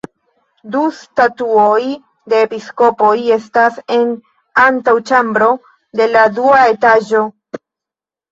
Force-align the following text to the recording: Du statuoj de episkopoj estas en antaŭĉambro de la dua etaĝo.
Du 0.75 0.79
statuoj 0.99 1.81
de 2.33 2.39
episkopoj 2.45 3.11
estas 3.35 3.77
en 3.97 4.09
antaŭĉambro 4.63 5.49
de 6.01 6.07
la 6.15 6.25
dua 6.39 6.65
etaĝo. 6.73 7.23